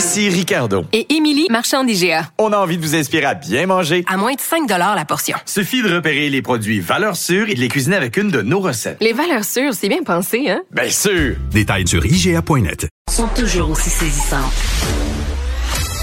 Ici 0.00 0.30
Ricardo. 0.30 0.86
Et 0.94 1.14
Émilie, 1.14 1.46
marchand 1.50 1.84
d'IGA. 1.84 2.30
On 2.38 2.54
a 2.54 2.56
envie 2.56 2.78
de 2.78 2.82
vous 2.82 2.94
inspirer 2.94 3.26
à 3.26 3.34
bien 3.34 3.66
manger. 3.66 4.02
À 4.08 4.16
moins 4.16 4.32
de 4.32 4.40
5 4.40 4.66
la 4.66 5.04
portion. 5.04 5.36
Suffit 5.44 5.82
de 5.82 5.94
repérer 5.94 6.30
les 6.30 6.40
produits 6.40 6.80
valeurs 6.80 7.16
sûres 7.16 7.50
et 7.50 7.54
de 7.54 7.60
les 7.60 7.68
cuisiner 7.68 7.96
avec 7.96 8.16
une 8.16 8.30
de 8.30 8.40
nos 8.40 8.60
recettes. 8.60 8.96
Les 9.02 9.12
valeurs 9.12 9.44
sûres, 9.44 9.74
c'est 9.74 9.90
bien 9.90 10.02
pensé, 10.02 10.48
hein? 10.48 10.62
Bien 10.70 10.88
sûr! 10.88 11.36
Détails 11.50 11.86
sur 11.86 12.02
IGA.net. 12.06 12.88
Sont 13.12 13.28
toujours 13.36 13.72
aussi 13.72 13.90
saisissantes. 13.90 14.54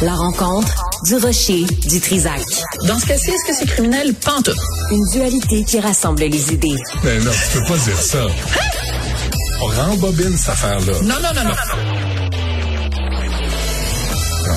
La 0.03 0.13
rencontre 0.13 0.75
du 1.05 1.15
rocher 1.15 1.63
du 1.89 1.99
Trisac. 1.99 2.43
Dans 2.87 2.99
ce 2.99 3.07
cas-ci, 3.07 3.31
est-ce 3.31 3.47
que 3.47 3.57
c'est 3.57 3.65
criminel? 3.65 4.13
Pente. 4.13 4.51
Une 4.91 5.05
dualité 5.11 5.63
qui 5.63 5.79
rassemble 5.79 6.21
les 6.21 6.53
idées. 6.53 6.77
Mais 7.03 7.17
non, 7.17 7.31
tu 7.31 7.57
peux 7.57 7.65
pas 7.65 7.77
dire 7.79 7.97
ça. 7.97 8.27
On 9.59 9.65
rembobine 9.65 10.37
cette 10.37 10.49
affaire-là. 10.49 10.93
Non, 11.01 11.15
non, 11.15 11.33
non, 11.33 11.49
non. 11.49 12.06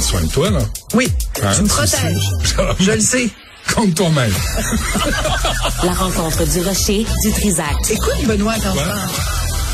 Prends 0.01 0.09
soin 0.09 0.23
de 0.23 0.29
toi, 0.33 0.51
là. 0.51 0.61
Oui, 0.95 1.13
Hein, 1.43 1.53
tu 1.55 1.61
me 1.63 1.69
protèges. 1.69 2.31
Je 2.81 2.91
le 2.93 3.01
sais. 3.01 3.29
Compte 3.75 3.95
toi-même. 3.95 4.33
La 5.85 5.93
rencontre 5.93 6.43
du 6.47 6.63
rocher 6.63 7.05
du 7.23 7.31
Trisac. 7.33 7.75
Écoute, 7.91 8.25
Benoît, 8.27 8.55
quand 8.63 8.73
Ouais. 8.73 8.79
je 8.83 8.89
parle. 8.89 9.11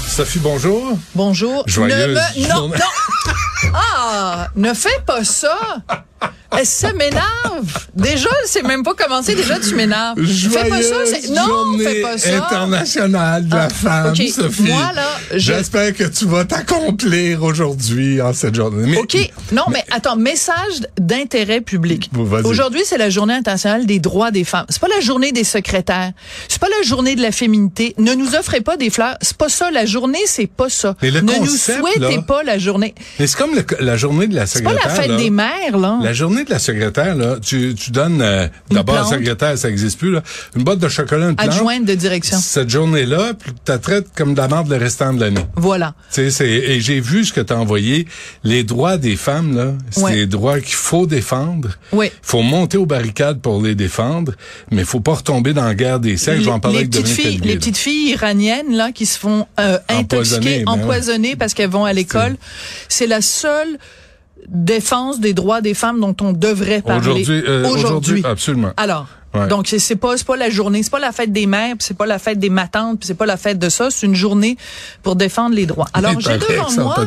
Sophie, 0.09 0.41
bonjour. 0.41 0.99
Bonjour. 1.15 1.63
Joyeuse 1.69 2.09
ne 2.09 2.41
me... 2.43 2.49
Non, 2.49 2.55
journée. 2.57 2.77
non. 2.77 3.33
Ah, 3.73 4.49
ne 4.57 4.75
fais 4.75 4.99
pas 5.07 5.23
ça. 5.23 5.57
Ça 6.65 6.93
m'énerve. 6.93 7.87
Déjà, 7.95 8.29
c'est 8.47 8.63
même 8.63 8.83
pas 8.83 8.95
commencé. 8.95 9.35
Déjà, 9.35 9.59
tu 9.59 9.75
m'énerves. 9.75 10.17
Fais 10.25 10.69
pas 10.69 10.83
ça. 10.83 10.95
Non, 11.31 11.79
fais 11.79 12.01
pas 12.03 12.19
ça. 12.19 12.37
internationale 12.37 13.47
de 13.49 13.55
la 13.55 13.63
Ah, 13.65 13.69
femme. 13.69 14.15
Sophie. 14.17 14.63
Moi, 14.63 14.93
là, 14.95 15.07
je- 15.33 15.39
J'espère 15.39 15.95
que 15.95 16.05
tu 16.05 16.25
vas 16.27 16.45
t'accomplir 16.45 17.43
aujourd'hui 17.43 18.21
en 18.21 18.33
cette 18.33 18.55
journée. 18.55 18.87
Mais- 18.91 18.99
OK. 18.99 19.17
Non, 19.53 19.65
mais 19.73 19.85
attends, 19.91 20.17
message 20.17 20.55
d'intérêt 20.99 21.61
public. 21.61 22.11
Aujourd'hui, 22.45 22.83
c'est 22.85 22.99
la 22.99 23.11
journée 23.11 23.35
internationale 23.35 23.87
des 23.87 23.99
droits 23.99 24.31
des 24.31 24.45
femmes. 24.45 24.67
C'est 24.69 24.81
pas 24.81 24.89
la 24.89 25.01
journée 25.01 25.33
des 25.33 25.45
secrétaires. 25.45 26.13
C'est 26.49 26.61
pas 26.61 26.69
la 26.81 26.87
journée 26.87 27.17
de 27.17 27.23
la 27.23 27.33
féminité. 27.33 27.95
Ne 27.99 28.15
nous 28.15 28.35
offrez 28.35 28.61
pas 28.61 28.77
des 28.77 28.91
fleurs. 28.91 29.17
C'est 29.23 29.37
pas 29.37 29.49
ça. 29.49 29.71
La 29.71 29.85
journée, 29.87 30.19
c'est 30.27 30.47
pas 30.47 30.69
ça. 30.69 30.95
Mais 31.03 31.11
le 31.11 31.21
ne 31.21 31.33
concept, 31.33 31.47
nous 31.81 31.87
souhaitez 31.87 32.17
là- 32.17 32.23
pas 32.23 32.43
la 32.43 32.59
journée. 32.59 32.95
Mais 33.19 33.27
c'est 33.27 33.37
comme 33.39 33.55
le- 33.55 33.65
la 33.81 33.97
journée 33.97 34.27
de 34.27 34.35
la 34.35 34.47
C'est 34.47 34.63
pas 34.63 34.71
secrétaire. 34.71 34.95
la 34.95 35.03
fête 35.03 35.11
là. 35.11 35.17
des 35.17 35.31
mères, 35.31 35.79
là. 35.79 35.99
La 36.03 36.13
journée 36.13 36.36
de 36.45 36.51
la 36.51 36.59
secrétaire, 36.59 37.15
là, 37.17 37.37
tu, 37.41 37.75
tu 37.75 37.91
donnes 37.91 38.21
euh, 38.23 38.49
d'abord 38.71 39.09
secrétaire, 39.09 39.57
ça 39.59 39.69
existe 39.69 39.99
plus, 39.99 40.13
là, 40.13 40.23
une 40.57 40.63
boîte 40.65 40.79
de 40.79 40.89
chocolat, 40.89 41.31
une 41.31 41.37
plante. 41.37 41.49
Adjointe 41.49 41.85
de 41.85 41.95
direction. 41.95 42.39
Cette 42.39 42.71
journée-là, 42.71 43.33
tu 43.45 43.51
la 43.69 43.79
traites 43.79 44.07
comme 44.15 44.35
de 44.35 44.39
la 44.41 44.49
merde 44.49 44.69
le 44.69 44.77
restant 44.77 45.13
de 45.13 45.21
l'année. 45.21 45.45
Voilà. 45.57 45.95
Tu 46.13 46.23
sais, 46.23 46.31
c'est, 46.31 46.49
et 46.49 46.81
j'ai 46.81 47.01
vu 47.01 47.25
ce 47.25 47.33
que 47.33 47.41
tu 47.41 47.53
as 47.53 47.57
envoyé. 47.59 48.07
Les 48.45 48.65
droits 48.65 48.97
des 48.97 49.17
femmes, 49.17 49.57
là, 49.57 49.73
c'est 49.91 50.01
Ouais. 50.03 50.13
des 50.15 50.27
droits 50.27 50.61
qu'il 50.61 50.75
faut 50.75 51.07
défendre. 51.07 51.71
Oui. 51.93 52.07
Il 52.13 52.19
faut 52.23 52.43
monter 52.43 52.77
aux 52.77 52.87
barricades 52.87 53.41
pour 53.41 53.63
les 53.63 53.75
défendre, 53.75 54.33
mais 54.71 54.83
il 54.83 54.87
faut 54.87 55.01
pas 55.01 55.15
retomber 55.15 55.53
dans 55.53 55.65
la 55.65 55.75
guerre 55.75 56.01
des 56.01 56.17
sexes. 56.17 56.41
Je 56.41 56.45
vais 56.45 56.51
en 56.51 56.61
parler 56.61 56.79
les 56.79 56.85
avec 56.85 56.91
petites 56.93 57.09
filles, 57.09 57.41
les 57.43 57.51
là. 57.55 57.57
petites 57.57 57.77
filles 57.79 58.11
iraniennes 58.13 58.75
là 58.77 58.93
qui 58.93 59.07
se 59.07 59.19
font 59.19 59.47
euh, 59.61 59.79
intoxiquer, 59.89 60.65
ben 60.65 60.69
empoisonner 60.73 61.37
parce 61.37 61.55
qu'elles 61.55 61.71
vont 61.71 61.85
à 61.85 61.93
l'école, 61.93 62.37
c'est 62.89 63.07
la 63.07 63.21
seule 63.23 63.79
défense 64.49 65.21
des 65.21 65.35
droits 65.35 65.61
des 65.61 65.75
femmes 65.75 66.01
dont 66.01 66.17
on 66.21 66.33
devrait 66.33 66.83
parler 66.83 67.01
Aujourd'hui, 67.11 67.43
euh, 67.47 67.69
aujourd'hui, 67.69 68.23
absolument. 68.25 68.73
Alors, 68.77 69.07
Ouais. 69.35 69.49
donc 69.49 69.67
c'est 69.67 69.97
pas 69.97 70.17
c'est 70.17 70.27
pas 70.27 70.37
la 70.37 70.49
journée, 70.49 70.83
c'est 70.83 70.89
pas 70.91 70.99
la 71.01 71.13
fête 71.13 71.31
des 71.31 71.45
mères, 71.47 71.75
c'est 71.81 71.97
pas 71.97 72.07
la 72.07 72.19
fête 72.19 72.39
des 72.39 72.49
matantes, 72.49 73.01
c'est 73.05 73.17
pas 73.17 73.27
la 73.27 73.37
fête 73.37 73.59
de 73.59 73.69
ça, 73.69 73.91
c'est 73.91 74.07
une 74.07 74.15
journée 74.15 74.57
pour 75.03 75.15
défendre 75.15 75.55
les 75.55 75.67
droits. 75.67 75.89
Alors 75.93 76.19
j'ai 76.21 76.39
devant 76.39 76.71
moi 76.83 77.07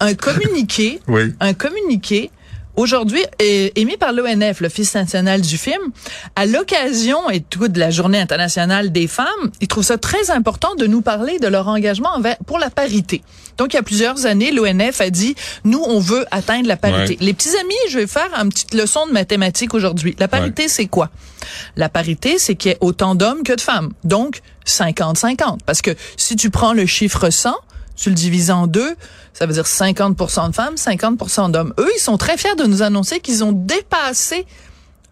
un 0.00 0.14
communiqué, 0.14 1.00
Oui. 1.08 1.32
un 1.40 1.54
communiqué 1.54 2.30
aujourd'hui 2.76 3.22
émis 3.40 3.96
par 3.96 4.12
l'ONF, 4.12 4.60
l'Office 4.60 4.94
national 4.94 5.40
du 5.40 5.58
film, 5.58 5.82
à 6.36 6.46
l'occasion 6.46 7.28
et 7.30 7.40
tout 7.40 7.68
de 7.68 7.78
la 7.78 7.90
Journée 7.90 8.18
internationale 8.18 8.92
des 8.92 9.06
femmes. 9.06 9.26
Ils 9.60 9.68
trouvent 9.68 9.84
ça 9.84 9.98
très 9.98 10.30
important 10.30 10.74
de 10.74 10.86
nous 10.86 11.02
parler 11.02 11.38
de 11.38 11.48
leur 11.48 11.68
engagement 11.68 12.10
envers, 12.14 12.36
pour 12.46 12.58
la 12.58 12.70
parité. 12.70 13.22
Donc 13.58 13.74
il 13.74 13.76
y 13.76 13.78
a 13.78 13.82
plusieurs 13.82 14.24
années, 14.26 14.50
l'ONF 14.50 15.00
a 15.00 15.10
dit 15.10 15.34
nous 15.64 15.82
on 15.86 16.00
veut 16.00 16.24
atteindre 16.30 16.66
la 16.66 16.76
parité. 16.76 17.14
Ouais. 17.14 17.26
Les 17.26 17.34
petits 17.34 17.56
amis, 17.56 17.74
je 17.90 17.98
vais 17.98 18.06
faire 18.06 18.30
une 18.34 18.48
petite 18.48 18.74
leçon 18.74 19.06
de 19.06 19.12
mathématiques 19.12 19.74
aujourd'hui. 19.74 20.16
La 20.18 20.28
parité 20.28 20.68
c'est 20.68 20.86
quoi? 20.86 21.10
La 21.76 21.88
parité 21.88 22.38
c'est 22.38 22.54
qu'il 22.54 22.70
y 22.70 22.74
ait 22.74 22.78
autant 22.80 23.14
d'hommes 23.14 23.42
que 23.42 23.52
de 23.52 23.60
femmes. 23.60 23.92
Donc 24.04 24.40
50-50 24.66 25.58
parce 25.66 25.82
que 25.82 25.90
si 26.16 26.36
tu 26.36 26.50
prends 26.50 26.72
le 26.72 26.86
chiffre 26.86 27.28
100 27.28 27.54
tu 27.96 28.08
le 28.08 28.14
divises 28.14 28.50
en 28.50 28.66
deux, 28.66 28.94
ça 29.32 29.46
veut 29.46 29.52
dire 29.52 29.64
50% 29.64 30.48
de 30.48 30.54
femmes, 30.54 30.74
50% 30.74 31.50
d'hommes. 31.50 31.74
Eux, 31.78 31.90
ils 31.96 32.00
sont 32.00 32.18
très 32.18 32.36
fiers 32.36 32.54
de 32.56 32.64
nous 32.64 32.82
annoncer 32.82 33.20
qu'ils 33.20 33.44
ont 33.44 33.52
dépassé 33.52 34.46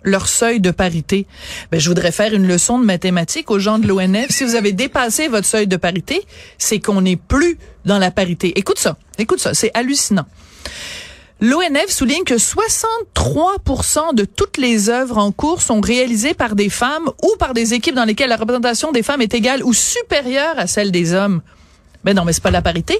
leur 0.02 0.28
seuil 0.28 0.60
de 0.60 0.70
parité. 0.70 1.26
Ben, 1.70 1.78
je 1.78 1.88
voudrais 1.88 2.12
faire 2.12 2.32
une 2.32 2.46
leçon 2.46 2.78
de 2.78 2.84
mathématiques 2.84 3.50
aux 3.50 3.58
gens 3.58 3.78
de 3.78 3.86
l'ONF. 3.86 4.30
Si 4.30 4.44
vous 4.44 4.54
avez 4.54 4.72
dépassé 4.72 5.28
votre 5.28 5.46
seuil 5.46 5.66
de 5.66 5.76
parité, 5.76 6.22
c'est 6.58 6.80
qu'on 6.80 7.02
n'est 7.02 7.16
plus 7.16 7.58
dans 7.84 7.98
la 7.98 8.10
parité. 8.10 8.58
Écoute 8.58 8.78
ça, 8.78 8.96
écoute 9.18 9.40
ça, 9.40 9.54
c'est 9.54 9.70
hallucinant. 9.74 10.26
L'ONF 11.42 11.88
souligne 11.88 12.24
que 12.24 12.34
63% 12.34 14.14
de 14.14 14.26
toutes 14.26 14.58
les 14.58 14.90
œuvres 14.90 15.16
en 15.16 15.32
cours 15.32 15.62
sont 15.62 15.80
réalisées 15.80 16.34
par 16.34 16.54
des 16.54 16.68
femmes 16.68 17.08
ou 17.22 17.34
par 17.38 17.54
des 17.54 17.72
équipes 17.72 17.94
dans 17.94 18.04
lesquelles 18.04 18.28
la 18.28 18.36
représentation 18.36 18.92
des 18.92 19.02
femmes 19.02 19.22
est 19.22 19.32
égale 19.32 19.64
ou 19.64 19.72
supérieure 19.72 20.58
à 20.58 20.66
celle 20.66 20.90
des 20.90 21.14
hommes. 21.14 21.40
Ben 22.04 22.14
non, 22.14 22.24
mais 22.24 22.32
c'est 22.32 22.42
pas 22.42 22.50
la 22.50 22.62
parité. 22.62 22.98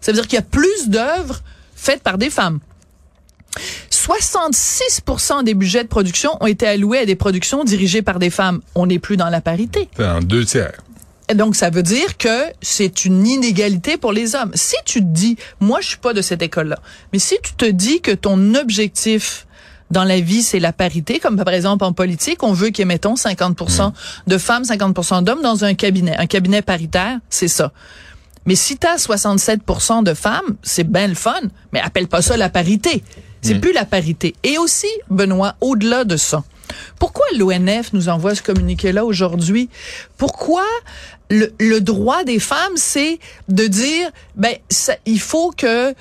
Ça 0.00 0.12
veut 0.12 0.16
dire 0.16 0.26
qu'il 0.26 0.36
y 0.36 0.42
a 0.42 0.42
plus 0.42 0.88
d'œuvres 0.88 1.40
faites 1.74 2.02
par 2.02 2.18
des 2.18 2.30
femmes. 2.30 2.60
66% 3.90 5.44
des 5.44 5.54
budgets 5.54 5.84
de 5.84 5.88
production 5.88 6.36
ont 6.40 6.46
été 6.46 6.66
alloués 6.66 6.98
à 6.98 7.06
des 7.06 7.14
productions 7.14 7.64
dirigées 7.64 8.02
par 8.02 8.18
des 8.18 8.30
femmes. 8.30 8.60
On 8.74 8.86
n'est 8.86 8.98
plus 8.98 9.16
dans 9.16 9.30
la 9.30 9.40
parité. 9.40 9.88
En 9.98 10.20
deux 10.20 10.44
tiers. 10.44 10.82
Et 11.30 11.34
donc, 11.34 11.56
ça 11.56 11.70
veut 11.70 11.82
dire 11.82 12.18
que 12.18 12.44
c'est 12.60 13.06
une 13.06 13.26
inégalité 13.26 13.96
pour 13.96 14.12
les 14.12 14.34
hommes. 14.34 14.50
Si 14.54 14.76
tu 14.84 15.00
te 15.00 15.06
dis, 15.06 15.36
moi, 15.58 15.80
je 15.80 15.88
suis 15.88 15.96
pas 15.96 16.12
de 16.12 16.20
cette 16.20 16.42
école-là, 16.42 16.78
mais 17.12 17.18
si 17.18 17.36
tu 17.42 17.54
te 17.54 17.64
dis 17.64 18.02
que 18.02 18.10
ton 18.10 18.54
objectif 18.54 19.46
dans 19.90 20.04
la 20.04 20.20
vie, 20.20 20.42
c'est 20.42 20.60
la 20.60 20.72
parité, 20.72 21.20
comme 21.20 21.36
par 21.36 21.54
exemple 21.54 21.84
en 21.84 21.92
politique, 21.92 22.42
on 22.42 22.52
veut 22.52 22.68
qu'il 22.68 22.80
y 22.80 22.82
ait, 22.82 22.84
mettons, 22.86 23.14
50% 23.14 23.92
de 24.26 24.38
femmes, 24.38 24.64
50% 24.64 25.24
d'hommes 25.24 25.42
dans 25.42 25.64
un 25.64 25.74
cabinet. 25.74 26.16
Un 26.16 26.26
cabinet 26.26 26.60
paritaire, 26.60 27.18
c'est 27.30 27.48
ça. 27.48 27.72
Mais 28.46 28.54
si 28.56 28.76
t'as 28.76 28.96
67% 28.96 30.02
de 30.04 30.14
femmes, 30.14 30.56
c'est 30.62 30.84
bien 30.90 31.06
le 31.08 31.14
fun, 31.14 31.40
mais 31.72 31.80
appelle 31.80 32.08
pas 32.08 32.22
ça 32.22 32.36
la 32.36 32.48
parité. 32.48 33.02
C'est 33.42 33.58
plus 33.60 33.72
la 33.74 33.84
parité. 33.84 34.34
Et 34.42 34.56
aussi, 34.56 34.86
Benoît, 35.10 35.56
au-delà 35.60 36.04
de 36.04 36.16
ça, 36.16 36.44
pourquoi 36.98 37.26
l'ONF 37.36 37.92
nous 37.92 38.08
envoie 38.08 38.34
ce 38.34 38.42
communiqué-là 38.42 39.04
aujourd'hui? 39.04 39.68
Pourquoi 40.16 40.64
le, 41.30 41.52
le 41.60 41.80
droit 41.82 42.24
des 42.24 42.38
femmes, 42.38 42.72
c'est 42.76 43.18
de 43.48 43.66
dire, 43.66 44.10
ben, 44.34 44.54
ça, 44.70 44.94
il 45.04 45.20
faut 45.20 45.50
que 45.54 45.94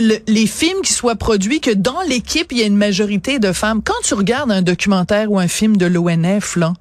le- 0.00 0.18
les 0.28 0.46
films 0.46 0.80
qui 0.82 0.94
soient 0.94 1.14
produits, 1.16 1.60
que 1.60 1.70
dans 1.72 2.00
l'équipe, 2.08 2.52
il 2.52 2.58
y 2.58 2.62
ait 2.62 2.66
une 2.66 2.76
majorité 2.78 3.38
de 3.38 3.52
femmes. 3.52 3.82
Quand 3.82 4.00
tu 4.02 4.14
regardes 4.14 4.50
un 4.50 4.62
documentaire 4.62 5.30
ou 5.30 5.38
un 5.38 5.48
film 5.48 5.76
de 5.76 5.84
l'ONF, 5.84 6.56
là, 6.56 6.72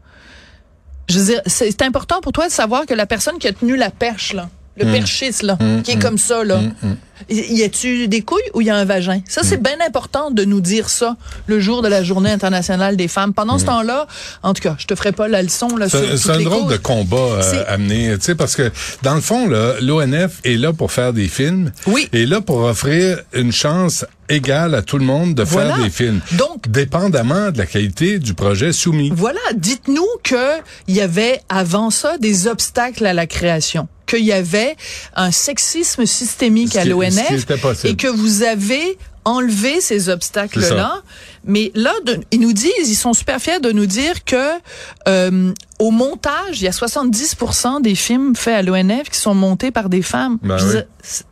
je 1.09 1.19
veux 1.19 1.25
dire, 1.25 1.41
c'est 1.47 1.71
c'est 1.71 1.81
important 1.81 2.21
pour 2.21 2.31
toi 2.31 2.47
de 2.47 2.51
savoir 2.53 2.85
que 2.85 2.93
la 2.93 3.05
personne 3.05 3.39
qui 3.39 3.47
a 3.49 3.51
tenu 3.51 3.75
la 3.75 3.89
perche, 3.89 4.31
là, 4.33 4.49
le 4.79 4.91
perchiste, 4.91 5.43
là, 5.43 5.57
qui 5.83 5.91
est 5.91 5.99
comme 6.01 6.17
ça, 6.17 6.43
là, 6.43 6.61
y 7.29 7.59
y 7.59 7.63
a-tu 7.63 8.07
des 8.07 8.21
couilles 8.21 8.41
ou 8.53 8.61
y 8.61 8.69
a 8.69 8.75
un 8.75 8.85
vagin? 8.85 9.21
Ça, 9.27 9.41
c'est 9.43 9.61
bien 9.61 9.75
important 9.85 10.31
de 10.31 10.45
nous 10.45 10.61
dire 10.61 10.89
ça 10.89 11.17
le 11.47 11.59
jour 11.59 11.81
de 11.81 11.87
la 11.87 12.01
Journée 12.03 12.31
internationale 12.31 12.95
des 12.95 13.07
femmes. 13.07 13.33
Pendant 13.33 13.57
ce 13.59 13.65
temps-là, 13.65 14.07
en 14.41 14.53
tout 14.53 14.61
cas, 14.61 14.75
je 14.79 14.85
te 14.87 14.95
ferai 14.95 15.11
pas 15.11 15.27
la 15.27 15.41
leçon, 15.43 15.75
là, 15.77 15.89
sur 15.89 15.99
C'est 16.17 16.29
un 16.31 16.41
drôle 16.41 16.71
de 16.71 16.77
combat 16.77 17.17
euh, 17.17 17.63
amené, 17.67 18.15
tu 18.17 18.23
sais, 18.25 18.35
parce 18.35 18.55
que 18.55 18.71
dans 19.03 19.15
le 19.15 19.21
fond, 19.21 19.47
là, 19.49 19.73
l'ONF 19.81 20.39
est 20.45 20.55
là 20.57 20.71
pour 20.73 20.91
faire 20.91 21.13
des 21.13 21.27
films. 21.27 21.71
Oui. 21.87 22.07
Et 22.13 22.25
là 22.25 22.41
pour 22.41 22.59
offrir 22.63 23.19
une 23.33 23.51
chance 23.51 24.05
égale 24.29 24.75
à 24.75 24.81
tout 24.81 24.97
le 24.97 25.05
monde 25.05 25.33
de 25.35 25.43
Voilà. 25.43 25.75
faire 25.75 25.83
des 25.83 25.89
films. 25.89 26.21
Donc- 26.33 26.67
dépendamment 26.69 27.51
de 27.51 27.57
la 27.57 27.65
qualité 27.65 28.19
du 28.19 28.33
projet 28.33 28.71
soumis. 28.73 29.11
Voilà, 29.15 29.39
dites-nous 29.55 30.07
que 30.23 30.59
il 30.87 30.95
y 30.95 31.01
avait 31.01 31.41
avant 31.49 31.89
ça 31.89 32.17
des 32.17 32.47
obstacles 32.47 33.05
à 33.05 33.13
la 33.13 33.25
création. 33.27 33.87
Qu'il 34.09 34.25
y 34.25 34.33
avait 34.33 34.75
un 35.15 35.31
sexisme 35.31 36.05
systémique 36.05 36.75
à 36.75 36.83
l'ONF 36.89 37.13
et 37.89 37.95
que 37.95 38.07
vous 38.07 38.43
avez 38.43 38.97
enlevé 39.25 39.79
ces 39.81 40.09
obstacles-là. 40.09 41.01
Mais 41.45 41.71
là, 41.75 41.93
de- 42.05 42.19
ils 42.31 42.39
nous 42.39 42.53
disent, 42.53 42.71
ils 42.87 42.95
sont 42.95 43.13
super 43.13 43.39
fiers 43.39 43.59
de 43.59 43.71
nous 43.71 43.85
dire 43.85 44.23
que 44.25 44.49
euh, 45.07 45.53
au 45.77 45.91
montage, 45.91 46.61
il 46.61 46.63
y 46.63 46.67
a 46.67 46.71
70% 46.71 47.81
des 47.81 47.95
films 47.95 48.35
faits 48.35 48.55
à 48.55 48.61
l'ONF 48.61 49.09
qui 49.11 49.19
sont 49.19 49.35
montés 49.35 49.71
par 49.71 49.89
des 49.89 50.01
femmes. 50.01 50.37
Ben 50.41 50.57
oui. 50.57 50.79
c'est- 51.01 51.25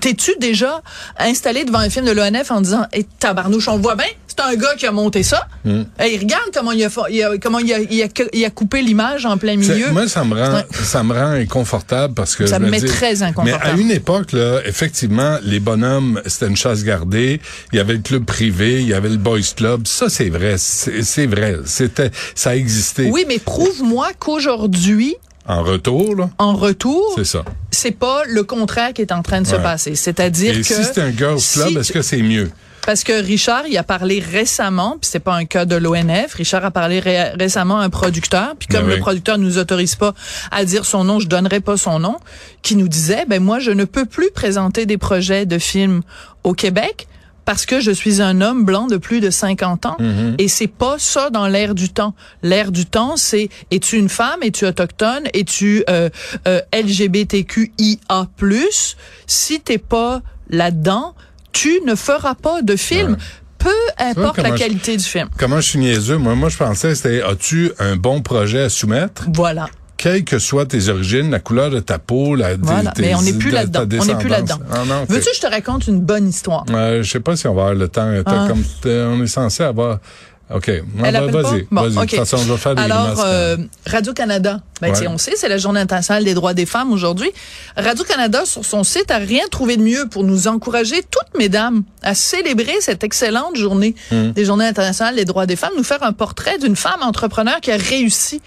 T'es-tu 0.00 0.32
déjà 0.40 0.80
installé 1.18 1.64
devant 1.66 1.80
un 1.80 1.90
film 1.90 2.06
de 2.06 2.12
l'ONF 2.12 2.50
en 2.50 2.62
disant 2.62 2.86
hey, 2.92 3.04
tabarnouche, 3.18 3.68
on 3.68 3.76
le 3.76 3.82
voit 3.82 3.96
bien, 3.96 4.06
c'est 4.38 4.44
un 4.52 4.56
gars 4.56 4.74
qui 4.76 4.86
a 4.86 4.92
monté 4.92 5.22
ça. 5.22 5.46
Mm. 5.64 5.82
Hey, 5.98 6.18
regarde 6.18 6.50
comment 6.54 6.72
il 6.72 6.84
a, 6.84 6.88
il 7.10 7.40
comment 7.40 7.58
il 7.58 7.72
a, 7.72 7.78
il 7.80 8.02
a, 8.02 8.06
il 8.32 8.44
a 8.44 8.50
coupé 8.50 8.82
l'image 8.82 9.26
en 9.26 9.36
plein 9.36 9.56
milieu. 9.56 9.90
Moi, 9.90 10.08
ça 10.08 10.24
me 10.24 10.34
rend, 10.34 10.62
ça 10.72 11.02
me 11.02 11.12
rend 11.12 11.32
inconfortable 11.32 12.14
parce 12.14 12.36
que 12.36 12.46
Ça 12.46 12.58
me 12.58 12.66
me 12.66 12.70
met 12.70 12.80
très 12.80 13.22
inconfortable. 13.22 13.64
Mais 13.64 13.70
à 13.70 13.74
une 13.76 13.90
époque, 13.90 14.32
là, 14.32 14.60
effectivement, 14.64 15.38
les 15.42 15.60
bonhommes, 15.60 16.20
c'était 16.26 16.46
une 16.46 16.56
chasse 16.56 16.84
gardée. 16.84 17.40
Il 17.72 17.76
y 17.76 17.80
avait 17.80 17.94
le 17.94 18.00
club 18.00 18.24
privé, 18.24 18.80
il 18.80 18.88
y 18.88 18.94
avait 18.94 19.08
le 19.08 19.16
boys 19.16 19.38
club. 19.56 19.86
Ça, 19.86 20.08
c'est 20.08 20.28
vrai. 20.30 20.56
C'est 20.58 21.26
vrai. 21.26 21.56
C'était, 21.64 22.10
ça 22.34 22.50
a 22.50 22.54
existé. 22.54 23.08
Oui, 23.10 23.24
mais 23.26 23.38
prouve-moi 23.38 24.10
qu'aujourd'hui, 24.18 25.16
En 25.46 25.62
retour, 25.62 26.14
là, 26.14 26.30
en 26.38 26.54
retour, 26.54 27.12
c'est 27.16 27.24
ça. 27.24 27.44
c'est 27.70 27.90
pas 27.98 28.22
le 28.26 28.44
contraire 28.44 28.92
qui 28.92 29.02
est 29.02 29.12
en 29.12 29.22
train 29.22 29.40
de 29.40 29.46
se 29.46 29.56
passer. 29.56 29.94
C'est-à-dire 29.94 30.54
Et 30.54 30.60
que 30.60 30.66
si 30.66 30.84
c'est 30.84 30.98
un 30.98 31.10
girls 31.10 31.40
club, 31.52 31.68
si 31.68 31.78
est-ce 31.78 31.92
que 31.92 32.02
c'est 32.02 32.22
mieux? 32.22 32.50
Parce 32.86 33.04
que 33.04 33.12
Richard, 33.22 33.66
il 33.68 33.76
a 33.76 33.82
parlé 33.82 34.18
récemment, 34.20 34.92
puis 35.00 35.10
c'est 35.12 35.18
pas 35.20 35.34
un 35.34 35.44
cas 35.44 35.64
de 35.66 35.76
l'ONF. 35.76 36.34
Richard 36.34 36.64
a 36.64 36.70
parlé 36.70 37.00
ré- 37.00 37.32
récemment 37.38 37.80
à 37.80 37.84
un 37.84 37.90
producteur, 37.90 38.54
puis 38.58 38.66
comme 38.68 38.82
Ben 38.82 38.88
le 38.88 38.94
oui. 38.94 39.00
producteur 39.00 39.36
nous 39.38 39.58
autorise 39.58 39.94
pas 39.94 40.14
à 40.50 40.64
dire 40.64 40.84
son 40.86 41.04
nom, 41.04 41.20
je 41.20 41.28
donnerai 41.28 41.60
pas 41.60 41.76
son 41.76 41.98
nom, 41.98 42.16
qui 42.62 42.76
nous 42.76 42.88
disait, 42.88 43.24
ben 43.28 43.42
moi, 43.42 43.58
je 43.58 43.70
ne 43.72 43.84
peux 43.84 44.06
plus 44.06 44.30
présenter 44.34 44.86
des 44.86 44.96
projets 44.98 45.44
de 45.44 45.58
films 45.58 46.00
au 46.44 46.54
Québec 46.54 47.08
parce 47.44 47.64
que 47.64 47.80
je 47.80 47.90
suis 47.90 48.20
un 48.20 48.42
homme 48.42 48.64
blanc 48.66 48.86
de 48.88 48.98
plus 48.98 49.20
de 49.20 49.30
50 49.30 49.86
ans 49.86 49.96
Mm-hmm. 49.98 50.34
et 50.38 50.48
c'est 50.48 50.66
pas 50.66 50.96
ça 50.98 51.30
dans 51.30 51.46
l'air 51.46 51.74
du 51.74 51.88
temps. 51.88 52.14
L'air 52.42 52.70
du 52.72 52.84
temps, 52.84 53.16
c'est 53.16 53.48
es-tu 53.70 53.96
une 53.96 54.10
femme, 54.10 54.40
es-tu 54.42 54.66
autochtone, 54.66 55.24
es-tu 55.32 55.82
euh, 55.88 56.10
euh, 56.46 56.60
LGBTQIA+. 56.74 58.26
Si 59.26 59.60
t'es 59.60 59.78
pas 59.78 60.20
là-dedans, 60.50 61.14
tu 61.60 61.80
ne 61.86 61.94
feras 61.94 62.34
pas 62.34 62.62
de 62.62 62.76
film. 62.76 63.16
Peu 63.58 63.70
importe 63.98 64.38
la 64.38 64.50
je- 64.50 64.54
qualité 64.62 64.96
du 64.96 65.02
film. 65.04 65.28
Comment 65.36 65.60
je 65.60 65.68
suis 65.70 65.78
niaiseux? 65.80 66.16
Moi, 66.16 66.36
moi, 66.36 66.48
je 66.48 66.56
pensais, 66.56 66.94
c'était, 66.94 67.22
as-tu 67.22 67.72
un 67.80 67.96
bon 67.96 68.22
projet 68.22 68.62
à 68.62 68.68
soumettre? 68.68 69.24
Voilà. 69.34 69.66
Quelles 69.96 70.22
que 70.22 70.38
soient 70.38 70.64
tes 70.64 70.88
origines, 70.90 71.28
la 71.32 71.40
couleur 71.40 71.70
de 71.70 71.80
ta 71.80 71.98
peau, 71.98 72.36
la, 72.36 72.56
Voilà. 72.56 72.92
tes- 72.92 73.02
Mais 73.02 73.14
on 73.16 73.22
n'est 73.22 73.32
plus 73.32 73.50
là-dedans. 73.50 73.80
On 74.00 74.04
n'est 74.04 74.14
plus 74.14 74.28
là-dedans. 74.28 74.60
Ah. 74.70 74.84
Veux-tu 75.08 75.24
que 75.30 75.34
je 75.34 75.40
te 75.40 75.48
raconte 75.48 75.88
une 75.88 76.00
bonne 76.00 76.28
histoire? 76.28 76.64
Euh, 76.70 77.02
je 77.02 77.10
sais 77.10 77.18
pas 77.18 77.34
si 77.34 77.48
on 77.48 77.54
va 77.54 77.62
avoir 77.62 77.74
le 77.74 77.88
temps. 77.88 78.08
Ah. 78.24 78.46
Comme, 78.46 78.62
on 78.86 79.24
est 79.24 79.26
censé 79.26 79.64
avoir. 79.64 79.98
OK. 80.54 80.70
Ah, 81.02 81.12
pas? 81.12 81.26
vas-y. 81.26 81.66
Bon, 81.70 81.82
vas-y. 81.82 81.92
De 81.94 81.98
OK. 82.00 82.06
toute 82.08 82.18
façon, 82.20 82.38
je 82.38 82.50
vais 82.52 82.56
faire 82.58 82.74
des 82.74 82.82
Alors, 82.82 83.06
grimaces, 83.08 83.24
euh. 83.26 83.56
Radio-Canada, 83.86 84.60
ben, 84.80 84.88
tu 84.92 84.94
sais, 84.94 85.06
Ouais. 85.06 85.08
on 85.12 85.18
sait, 85.18 85.32
c'est 85.36 85.48
la 85.48 85.58
Journée 85.58 85.80
internationale 85.80 86.24
des 86.24 86.32
droits 86.32 86.54
des 86.54 86.64
femmes 86.64 86.90
aujourd'hui. 86.92 87.30
Radio-Canada, 87.76 88.44
sur 88.46 88.64
son 88.64 88.82
site, 88.82 89.10
a 89.10 89.18
rien 89.18 89.44
trouvé 89.50 89.76
de 89.76 89.82
mieux 89.82 90.06
pour 90.08 90.24
nous 90.24 90.48
encourager, 90.48 91.02
toutes 91.02 91.36
mesdames, 91.38 91.82
à 92.02 92.14
célébrer 92.14 92.76
cette 92.80 93.04
excellente 93.04 93.56
journée 93.56 93.94
Hum. 94.10 94.32
des 94.32 94.44
Journées 94.46 94.66
internationales 94.66 95.16
des 95.16 95.24
droits 95.26 95.44
des 95.46 95.56
femmes, 95.56 95.72
nous 95.76 95.84
faire 95.84 96.02
un 96.02 96.12
portrait 96.14 96.58
d'une 96.58 96.76
femme 96.76 97.02
entrepreneur 97.02 97.60
qui 97.60 97.70
a 97.70 97.76
réussi. 97.76 98.40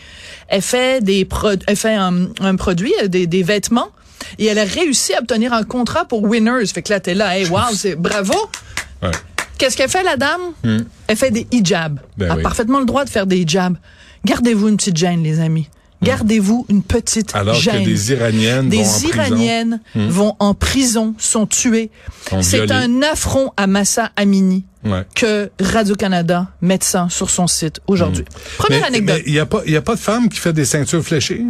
Elle 0.48 0.62
fait 0.64 1.04
des 1.04 1.24
pro- 1.26 1.50
elle 1.68 1.76
fait 1.76 1.94
un, 1.96 2.28
un 2.42 2.56
produit, 2.56 2.94
euh, 3.04 3.08
des, 3.08 3.28
des 3.28 3.44
vêtements, 3.44 3.90
et 4.40 4.46
elle 4.48 4.60
a 4.60 4.64
réussi 4.66 5.14
à 5.14 5.20
obtenir 5.20 5.54
un 5.54 5.64
contrat 5.64 6.06
pour 6.06 6.24
Winners. 6.24 6.66
Fait 6.74 6.82
que 6.82 6.92
là, 6.92 7.00
t'es 7.00 7.14
là, 7.14 7.38
hey, 7.38 7.46
wow, 7.48 7.62
c'est 7.76 7.96
bravo! 7.96 8.34
Ouais. 9.04 9.10
Qu'est-ce 9.58 9.78
qu'elle 9.78 9.90
fait, 9.90 10.04
la 10.04 10.18
dame? 10.18 10.42
Elle 11.08 11.16
fait 11.16 11.32
des 11.32 11.48
hijabs. 11.52 12.00
Ben 12.18 12.32
elle 12.34 12.40
a 12.40 12.42
parfaitement 12.44 12.80
le 12.80 12.86
droit 12.86 13.06
de 13.06 13.10
faire 13.10 13.28
des 13.28 13.38
hijabs. 13.40 13.78
Gardez-vous 14.26 14.70
une 14.70 14.78
petite 14.78 14.98
gêne, 14.98 15.24
les 15.24 15.40
amis. 15.40 15.70
Gardez-vous 16.04 16.66
une 16.70 16.82
petite 16.82 17.36
Alors 17.36 17.54
gêne. 17.54 17.84
que 17.84 17.86
des 17.90 18.12
Iraniennes 18.12 18.70
Des 18.70 18.78
vont 18.78 18.84
en 18.84 18.90
prison. 19.00 19.08
Iraniennes 19.14 19.82
vont 19.96 20.36
en 20.40 20.54
prison, 20.56 21.14
sont 21.20 21.46
tuées. 21.46 21.92
C'est 22.42 22.72
un 22.72 23.04
affront 23.04 23.52
à 23.58 23.68
Massa 23.68 24.12
Amini 24.16 24.66
Ouais. 24.84 25.06
que 25.14 25.52
Radio-Canada 25.60 26.48
mette 26.62 26.84
ça 26.84 27.06
sur 27.12 27.30
son 27.30 27.46
site 27.46 27.82
aujourd'hui. 27.86 28.26
Première 28.58 28.82
Mais 28.82 28.88
anecdote. 28.88 29.22
il 29.28 29.34
y 29.34 29.38
a 29.40 29.46
pas, 29.46 29.62
il 29.68 29.74
y 29.74 29.76
a 29.76 29.82
pas 29.84 29.94
de 29.94 30.00
femme 30.00 30.28
qui 30.28 30.40
fait 30.40 30.54
des 30.54 30.66
ceintures 30.66 31.04
fléchées? 31.04 31.46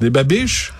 Des 0.00 0.10
babiches? 0.10 0.72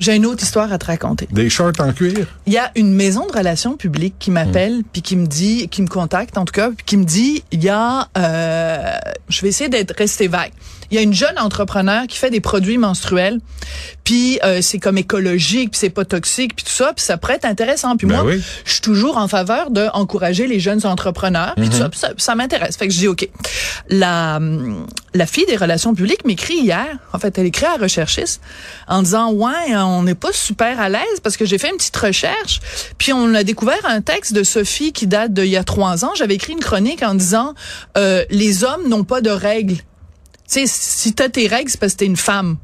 J'ai 0.00 0.16
une 0.16 0.26
autre 0.26 0.42
histoire 0.42 0.72
à 0.72 0.78
te 0.78 0.86
raconter. 0.86 1.28
Des 1.30 1.48
shorts 1.48 1.72
en 1.78 1.92
cuir? 1.92 2.26
Il 2.46 2.52
y 2.52 2.58
a 2.58 2.72
une 2.74 2.92
maison 2.92 3.26
de 3.26 3.32
relations 3.32 3.76
publiques 3.76 4.16
qui 4.18 4.30
m'appelle 4.30 4.82
puis 4.92 5.02
qui 5.02 5.16
me 5.16 5.26
dit, 5.26 5.68
qui 5.68 5.82
me 5.82 5.88
contacte 5.88 6.36
en 6.36 6.44
tout 6.44 6.52
cas, 6.52 6.70
puis 6.70 6.84
qui 6.84 6.96
me 6.96 7.04
dit, 7.04 7.44
il 7.52 7.62
y 7.62 7.68
a, 7.68 8.08
euh, 8.18 8.96
je 9.28 9.40
vais 9.42 9.48
essayer 9.48 9.70
d'être 9.70 9.94
resté 9.96 10.28
vague. 10.28 10.52
Il 10.94 10.98
y 10.98 11.00
a 11.00 11.02
une 11.02 11.12
jeune 11.12 11.40
entrepreneur 11.40 12.06
qui 12.06 12.18
fait 12.18 12.30
des 12.30 12.40
produits 12.40 12.78
menstruels, 12.78 13.40
puis 14.04 14.38
euh, 14.44 14.62
c'est 14.62 14.78
comme 14.78 14.96
écologique, 14.96 15.72
puis 15.72 15.80
c'est 15.80 15.90
pas 15.90 16.04
toxique, 16.04 16.54
puis 16.54 16.64
tout 16.64 16.70
ça, 16.70 16.92
puis 16.94 17.04
ça 17.04 17.16
pourrait 17.16 17.34
être 17.34 17.46
intéressant. 17.46 17.96
Puis 17.96 18.06
Ben 18.06 18.14
moi, 18.14 18.24
oui. 18.24 18.40
je 18.64 18.72
suis 18.74 18.80
toujours 18.80 19.18
en 19.18 19.26
faveur 19.26 19.72
de 19.72 19.88
encourager 19.92 20.46
les 20.46 20.60
jeunes 20.60 20.86
entrepreneurs, 20.86 21.54
puis 21.56 21.68
tout 21.68 21.78
ça, 21.78 21.88
puis 21.88 21.98
ça, 21.98 22.12
ça 22.16 22.36
m'intéresse. 22.36 22.76
Fait 22.76 22.86
que 22.86 22.94
je 22.94 22.98
dis 22.98 23.08
ok. 23.08 23.28
La 23.88 24.36
hum, 24.36 24.86
la 25.14 25.26
fille 25.26 25.46
des 25.46 25.56
relations 25.56 25.96
publiques 25.96 26.24
m'écrit 26.24 26.58
hier. 26.58 26.86
En 27.12 27.18
fait, 27.18 27.36
elle 27.38 27.46
écrit 27.46 27.66
à 27.66 27.70
la 27.76 27.82
recherchiste 27.82 28.40
en 28.86 29.02
disant 29.02 29.32
ouais, 29.32 29.74
on 29.74 30.04
n'est 30.04 30.14
pas 30.14 30.32
super 30.32 30.78
à 30.78 30.88
l'aise 30.88 31.18
parce 31.24 31.36
que 31.36 31.44
j'ai 31.44 31.58
fait 31.58 31.70
une 31.70 31.76
petite 31.76 31.96
recherche, 31.96 32.60
puis 32.98 33.12
on 33.12 33.34
a 33.34 33.42
découvert 33.42 33.84
un 33.84 34.00
texte 34.00 34.32
de 34.32 34.44
Sophie 34.44 34.92
qui 34.92 35.08
date 35.08 35.32
d'il 35.32 35.46
y 35.46 35.56
a 35.56 35.64
trois 35.64 36.04
ans. 36.04 36.12
J'avais 36.14 36.36
écrit 36.36 36.52
une 36.52 36.60
chronique 36.60 37.02
en 37.02 37.16
disant 37.16 37.54
euh, 37.98 38.24
les 38.30 38.62
hommes 38.62 38.88
n'ont 38.88 39.02
pas 39.02 39.22
de 39.22 39.30
règles. 39.30 39.78
Tu 40.54 40.68
sais, 40.68 40.72
si 40.72 41.12
t'as 41.14 41.28
tes 41.28 41.48
règles, 41.48 41.68
c'est 41.68 41.80
parce 41.80 41.94
que 41.94 41.98
t'es 41.98 42.06
une 42.06 42.16
femme. 42.16 42.58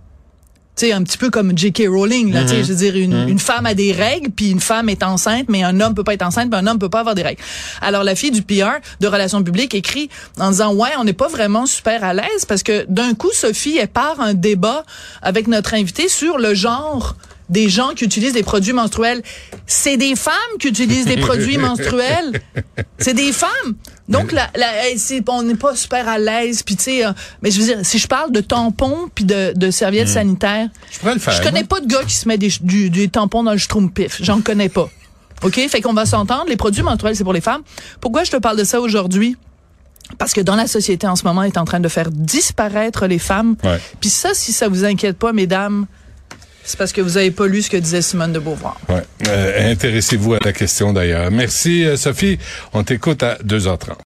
Tu 0.77 0.87
sais, 0.87 0.93
un 0.93 1.03
petit 1.03 1.19
peu 1.19 1.29
comme 1.29 1.59
J.K. 1.59 1.89
Rowling, 1.89 2.33
là, 2.33 2.43
tu 2.43 2.51
sais, 2.51 2.63
je 2.63 2.69
veux 2.69 2.77
dire, 2.77 2.95
une, 2.95 3.29
une 3.29 3.41
femme 3.41 3.67
a 3.67 3.75
des 3.75 3.91
règles, 3.91 4.31
puis 4.31 4.51
une 4.51 4.61
femme 4.61 4.89
est 4.89 5.03
enceinte, 5.03 5.47
mais 5.49 5.65
un 5.65 5.81
homme 5.81 5.97
peut 5.97 6.05
pas 6.05 6.15
être 6.15 6.23
enceinte, 6.23 6.51
puis 6.51 6.61
un 6.61 6.69
homme 6.69 6.79
peut 6.79 6.89
pas 6.89 7.01
avoir 7.01 7.17
des 7.17 7.23
règles. 7.23 7.43
Alors, 7.81 8.05
la 8.05 8.15
fille 8.15 8.31
du 8.31 8.43
PR 8.43 8.79
de 9.01 9.09
Relations 9.09 9.43
publiques 9.43 9.75
écrit 9.75 10.09
en 10.39 10.53
disant, 10.53 10.73
ouais, 10.73 10.91
on 10.99 11.05
n'est 11.05 11.13
pas 11.15 11.27
vraiment 11.27 11.67
super 11.67 12.05
à 12.05 12.15
l'aise, 12.15 12.45
parce 12.47 12.63
que 12.63 12.87
d'un 12.89 13.15
coup, 13.15 13.31
Sophie, 13.33 13.79
elle 13.79 13.89
part 13.89 14.21
un 14.21 14.35
débat 14.35 14.85
avec 15.21 15.49
notre 15.49 15.75
invité 15.75 16.09
sur 16.09 16.39
le 16.39 16.55
genre 16.55 17.17
des 17.51 17.69
gens 17.69 17.95
qui 17.95 18.05
utilisent 18.05 18.33
des 18.33 18.45
produits 18.45 18.73
menstruels. 18.73 19.23
C'est 19.67 19.97
des 19.97 20.15
femmes 20.15 20.35
qui 20.61 20.69
utilisent 20.69 21.07
des 21.07 21.17
produits 21.27 21.59
menstruels? 21.59 22.41
C'est 22.99 23.15
des 23.15 23.33
femmes? 23.33 23.75
Donc, 24.11 24.33
la, 24.33 24.51
la, 24.57 24.67
on 25.29 25.43
n'est 25.43 25.55
pas 25.55 25.75
super 25.77 26.09
à 26.09 26.19
l'aise. 26.19 26.63
Puis, 26.63 26.77
tu 26.77 26.83
sais, 26.85 27.07
euh, 27.07 27.13
mais 27.43 27.51
je 27.51 27.61
veux 27.61 27.67
dire, 27.67 27.79
si 27.83 27.99
je 27.99 28.07
parle 28.09 28.33
de 28.33 28.41
tampons 28.41 29.09
puis 29.15 29.25
de, 29.25 29.53
de 29.55 29.71
serviettes 29.71 30.09
sanitaires, 30.09 30.69
Je 30.91 30.99
pourrais 30.99 31.15
le 31.15 31.21
faire. 31.21 31.33
je 31.33 31.41
connais 31.43 31.61
moi. 31.61 31.69
pas 31.69 31.81
de 31.81 31.87
gars 31.87 32.03
qui 32.07 32.15
se 32.17 32.27
met 32.29 32.37
des, 32.37 32.51
du, 32.61 32.91
des 32.91 33.09
tampons 33.09 33.43
dans 33.45 33.53
le 33.53 33.59
schtroumpif. 33.59 34.19
J'en 34.23 34.41
connais 34.41 34.69
pas. 34.69 34.89
OK? 35.43 35.55
Fait 35.69 35.81
qu'on 35.81 35.95
va 35.95 36.05
s'entendre. 36.07 36.47
Les 36.49 36.57
produits 36.57 36.83
menstruels, 36.83 37.17
c'est 37.17 37.25
pour 37.25 37.33
les 37.33 37.41
femmes. 37.41 37.63
Pourquoi 38.01 38.25
je 38.25 38.31
te 38.31 38.37
parle 38.37 38.59
de 38.59 38.65
ça 38.65 38.81
aujourd'hui? 38.81 39.37
Parce 40.19 40.33
que 40.33 40.41
dans 40.41 40.57
la 40.57 40.67
société 40.67 41.07
en 41.07 41.15
ce 41.15 41.25
moment, 41.25 41.45
est 41.45 41.57
en 41.57 41.65
train 41.65 41.79
de 41.81 41.89
faire 41.89 42.11
disparaître 42.11 43.07
les 43.07 43.19
femmes. 43.21 43.55
Puis 44.01 44.11
ça, 44.11 44.31
si 44.35 44.53
ça 44.53 44.69
vous 44.69 44.85
inquiète 44.85 45.17
pas, 45.17 45.33
mesdames, 45.33 45.87
c'est 46.65 46.77
parce 46.79 46.93
que 46.93 47.01
vous 47.01 47.17
avez 47.17 47.31
pas 47.31 47.47
lu 47.47 47.63
ce 47.63 47.71
que 47.71 47.77
disait 47.77 48.03
Simone 48.03 48.33
de 48.33 48.39
Beauvoir. 48.39 48.79
Ouais. 48.89 49.03
Euh, 49.29 49.73
Intéressez-vous 49.73 50.35
à 50.35 50.39
la 50.45 50.53
question 50.53 50.93
d'ailleurs. 50.93 51.31
Merci, 51.31 51.85
euh, 51.85 51.97
Sophie. 51.97 52.39
On 52.73 52.83
t'écoute 52.85 53.23
à 53.23 53.37
2h30. 53.45 53.93